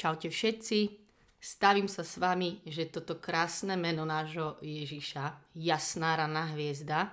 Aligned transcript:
Čaute 0.00 0.32
všetci, 0.32 0.96
stavím 1.36 1.84
sa 1.84 2.00
s 2.00 2.16
vami, 2.16 2.64
že 2.64 2.88
toto 2.88 3.20
krásne 3.20 3.76
meno 3.76 4.08
nášho 4.08 4.56
Ježiša, 4.64 5.52
jasná 5.60 6.16
raná 6.16 6.48
hviezda, 6.56 7.12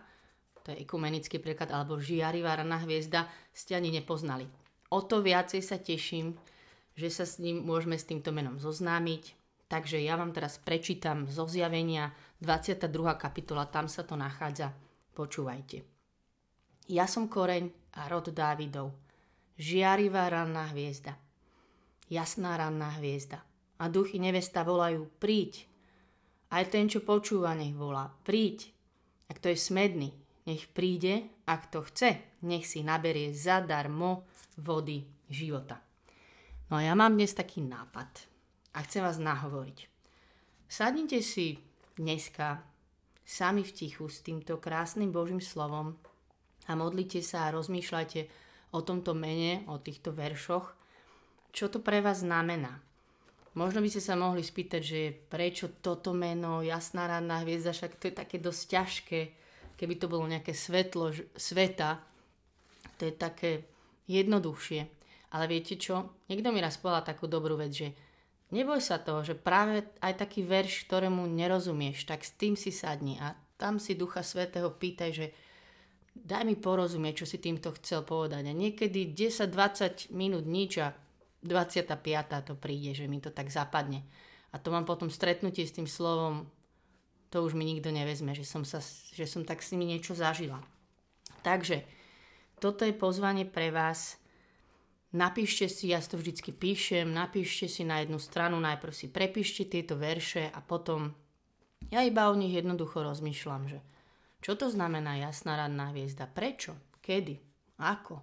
to 0.63 0.71
je 0.71 0.87
ekumenický 0.87 1.43
preklad, 1.43 1.75
alebo 1.75 1.99
žiarivá 1.99 2.55
raná 2.55 2.79
hviezda, 2.87 3.27
ste 3.51 3.75
ani 3.75 3.91
nepoznali. 3.91 4.47
O 4.87 5.03
to 5.03 5.19
viacej 5.19 5.59
sa 5.59 5.83
teším, 5.83 6.39
že 6.95 7.11
sa 7.11 7.27
s 7.27 7.43
ním 7.43 7.59
môžeme 7.67 7.99
s 7.99 8.07
týmto 8.07 8.31
menom 8.31 8.55
zoznámiť. 8.55 9.35
Takže 9.67 9.99
ja 9.99 10.15
vám 10.15 10.31
teraz 10.31 10.55
prečítam 10.55 11.27
zo 11.27 11.43
zjavenia 11.43 12.15
22. 12.39 12.87
kapitola, 13.19 13.67
tam 13.67 13.91
sa 13.91 14.07
to 14.07 14.15
nachádza. 14.15 14.71
Počúvajte. 15.11 15.83
Ja 16.87 17.03
som 17.03 17.27
koreň 17.27 17.67
a 17.99 18.07
rod 18.07 18.31
Dávidov, 18.31 18.95
žiarivá 19.59 20.31
ranná 20.31 20.71
hviezda 20.71 21.26
jasná 22.09 22.57
ranná 22.57 22.97
hviezda. 22.99 23.43
A 23.77 23.87
duchy 23.87 24.17
nevesta 24.17 24.65
volajú, 24.65 25.05
príď. 25.21 25.69
Aj 26.49 26.65
ten, 26.65 26.87
čo 26.89 27.03
počúva, 27.03 27.53
nech 27.53 27.75
volá, 27.75 28.09
príď. 28.25 28.71
Ak 29.27 29.43
to 29.43 29.51
je 29.51 29.59
smedný, 29.59 30.15
nech 30.47 30.71
príde, 30.71 31.27
ak 31.43 31.67
to 31.67 31.83
chce, 31.83 32.41
nech 32.47 32.63
si 32.63 32.81
naberie 32.81 33.35
zadarmo 33.35 34.23
vody 34.55 35.03
života. 35.27 35.83
No 36.71 36.79
a 36.79 36.87
ja 36.87 36.95
mám 36.95 37.15
dnes 37.15 37.35
taký 37.35 37.63
nápad 37.63 38.07
a 38.75 38.83
chcem 38.87 39.03
vás 39.03 39.19
nahovoriť. 39.19 39.87
Sadnite 40.67 41.19
si 41.23 41.59
dneska 41.99 42.63
sami 43.27 43.63
v 43.63 43.71
tichu 43.71 44.07
s 44.07 44.23
týmto 44.23 44.59
krásnym 44.59 45.11
Božím 45.11 45.43
slovom 45.43 45.99
a 46.67 46.71
modlite 46.75 47.19
sa 47.23 47.47
a 47.47 47.53
rozmýšľajte 47.55 48.19
o 48.75 48.79
tomto 48.83 49.15
mene, 49.15 49.67
o 49.67 49.79
týchto 49.79 50.11
veršoch 50.11 50.75
čo 51.57 51.73
to 51.73 51.81
pre 51.81 52.05
vás 52.05 52.21
znamená. 52.21 52.77
Možno 53.57 53.81
by 53.81 53.89
ste 53.89 54.05
sa 54.05 54.13
mohli 54.13 54.45
spýtať, 54.45 54.81
že 54.85 55.17
prečo 55.33 55.81
toto 55.81 56.13
meno, 56.13 56.61
jasná 56.61 57.09
ranná 57.09 57.41
hviezda, 57.41 57.73
však 57.73 57.97
to 57.97 58.13
je 58.13 58.13
také 58.13 58.37
dosť 58.37 58.61
ťažké, 58.69 59.19
keby 59.73 59.97
to 59.97 60.05
bolo 60.05 60.29
nejaké 60.29 60.53
svetlo 60.53 61.09
sveta, 61.33 61.97
to 63.01 63.09
je 63.09 63.13
také 63.17 63.65
jednoduchšie. 64.05 64.85
Ale 65.33 65.49
viete 65.49 65.73
čo? 65.81 66.13
Niekto 66.29 66.53
mi 66.53 66.61
raz 66.61 66.77
povedal 66.77 67.01
takú 67.01 67.25
dobrú 67.25 67.57
vec, 67.57 67.73
že 67.73 67.97
neboj 68.53 68.77
sa 68.77 69.01
toho, 69.01 69.25
že 69.25 69.33
práve 69.33 69.81
aj 70.05 70.21
taký 70.21 70.45
verš, 70.45 70.85
ktorému 70.85 71.25
nerozumieš, 71.25 72.05
tak 72.05 72.21
s 72.21 72.37
tým 72.37 72.53
si 72.53 72.69
sadni 72.69 73.17
a 73.17 73.33
tam 73.57 73.81
si 73.81 73.97
Ducha 73.97 74.21
Svetého 74.21 74.69
pýtaj, 74.69 75.09
že 75.09 75.33
daj 76.13 76.45
mi 76.45 76.53
porozumieť, 76.53 77.25
čo 77.25 77.29
si 77.33 77.41
týmto 77.41 77.73
chcel 77.81 78.05
povedať. 78.05 78.45
A 78.45 78.53
niekedy 78.53 79.17
10-20 79.17 80.13
minút 80.13 80.45
nič 80.45 80.77
a 80.77 80.93
25. 81.47 81.95
to 82.43 82.53
príde, 82.59 82.91
že 82.93 83.07
mi 83.07 83.23
to 83.23 83.31
tak 83.31 83.47
zapadne. 83.47 84.03
A 84.51 84.59
to 84.59 84.71
mám 84.71 84.83
potom 84.83 85.07
stretnutie 85.07 85.63
s 85.63 85.75
tým 85.75 85.87
slovom, 85.87 86.47
to 87.31 87.43
už 87.43 87.55
mi 87.55 87.67
nikto 87.67 87.91
nevezme, 87.91 88.31
že 88.35 88.47
som, 88.47 88.63
sa, 88.63 88.79
že 89.15 89.27
som 89.27 89.43
tak 89.43 89.59
s 89.63 89.71
nimi 89.75 89.87
niečo 89.87 90.15
zažila. 90.15 90.63
Takže, 91.43 91.83
toto 92.59 92.87
je 92.87 92.95
pozvanie 92.95 93.43
pre 93.43 93.71
vás. 93.71 94.19
Napíšte 95.15 95.71
si, 95.71 95.91
ja 95.91 96.03
to 96.03 96.19
vždycky 96.19 96.51
píšem, 96.51 97.07
napíšte 97.07 97.71
si 97.71 97.87
na 97.87 98.03
jednu 98.03 98.19
stranu, 98.19 98.59
najprv 98.59 98.91
si 98.91 99.07
prepíšte 99.07 99.63
tieto 99.63 99.95
verše 99.95 100.51
a 100.51 100.59
potom 100.59 101.15
ja 101.87 102.03
iba 102.03 102.27
o 102.27 102.35
nich 102.35 102.51
jednoducho 102.51 103.03
rozmýšľam, 103.07 103.71
že 103.71 103.79
čo 104.43 104.59
to 104.59 104.67
znamená 104.67 105.17
jasná 105.17 105.55
radná 105.55 105.95
hviezda, 105.95 106.27
prečo, 106.27 106.75
kedy, 106.99 107.39
ako, 107.79 108.19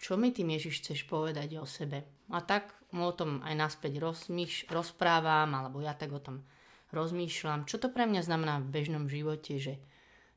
čo 0.00 0.16
mi 0.16 0.32
tým 0.32 0.56
Ježiš 0.56 0.80
chceš 0.80 1.04
povedať 1.04 1.60
o 1.60 1.68
sebe. 1.68 2.08
A 2.32 2.40
tak 2.40 2.72
mu 2.96 3.04
o 3.04 3.12
tom 3.12 3.44
aj 3.44 3.52
naspäť 3.52 4.00
rozmýš, 4.00 4.64
rozprávam, 4.72 5.52
alebo 5.52 5.84
ja 5.84 5.92
tak 5.92 6.16
o 6.16 6.24
tom 6.24 6.40
rozmýšľam. 6.96 7.68
Čo 7.68 7.76
to 7.76 7.92
pre 7.92 8.08
mňa 8.08 8.24
znamená 8.24 8.64
v 8.64 8.72
bežnom 8.72 9.04
živote, 9.12 9.60
že 9.60 9.76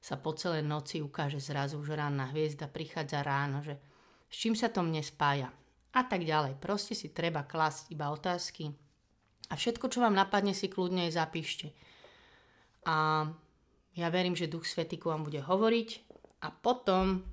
sa 0.04 0.20
po 0.20 0.36
celé 0.36 0.60
noci 0.60 1.00
ukáže 1.00 1.40
zrazu, 1.40 1.80
že 1.80 1.96
ranná 1.96 2.28
hviezda 2.36 2.68
prichádza 2.68 3.24
ráno, 3.24 3.64
že 3.64 3.80
s 4.28 4.36
čím 4.36 4.52
sa 4.52 4.68
to 4.68 4.84
mne 4.84 5.00
spája. 5.00 5.48
A 5.96 6.02
tak 6.04 6.28
ďalej. 6.28 6.60
Proste 6.60 6.92
si 6.92 7.16
treba 7.16 7.48
klásť 7.48 7.96
iba 7.96 8.12
otázky. 8.12 8.76
A 9.48 9.56
všetko, 9.56 9.88
čo 9.88 10.04
vám 10.04 10.18
napadne, 10.18 10.52
si 10.52 10.68
kľudne 10.68 11.08
zapíšte. 11.08 11.72
A 12.84 13.30
ja 13.96 14.08
verím, 14.12 14.36
že 14.36 14.52
Duch 14.52 14.68
Svetý 14.68 15.00
ku 15.00 15.08
vám 15.08 15.24
bude 15.24 15.40
hovoriť 15.40 15.90
a 16.44 16.52
potom 16.52 17.24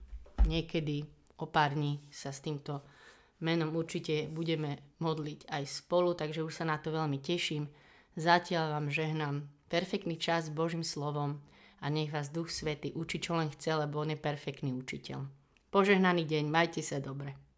niekedy 0.47 1.20
o 1.41 1.47
pár 1.49 1.73
dní 1.75 2.05
sa 2.13 2.31
s 2.31 2.45
týmto 2.45 2.85
menom 3.41 3.73
určite 3.73 4.29
budeme 4.29 4.97
modliť 5.01 5.49
aj 5.49 5.65
spolu, 5.65 6.13
takže 6.13 6.45
už 6.45 6.53
sa 6.53 6.69
na 6.69 6.77
to 6.77 6.93
veľmi 6.93 7.19
teším. 7.19 7.67
Zatiaľ 8.15 8.77
vám 8.77 8.87
žehnám 8.93 9.49
perfektný 9.73 10.21
čas 10.21 10.53
s 10.53 10.55
Božím 10.55 10.85
slovom 10.85 11.41
a 11.81 11.89
nech 11.89 12.13
vás 12.13 12.29
Duch 12.29 12.53
Svety 12.53 12.93
učí, 12.93 13.19
čo 13.19 13.35
len 13.35 13.49
chce, 13.49 13.73
lebo 13.73 14.05
on 14.05 14.13
je 14.13 14.21
perfektný 14.21 14.77
učiteľ. 14.77 15.25
Požehnaný 15.73 16.29
deň, 16.29 16.45
majte 16.53 16.85
sa 16.85 17.01
dobre. 17.01 17.50